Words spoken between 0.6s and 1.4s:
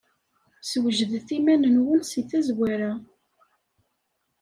Swejdet